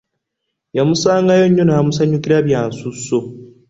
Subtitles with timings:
[0.77, 3.17] Yamusangayo nnyo n'amusanyukira bya nsuso.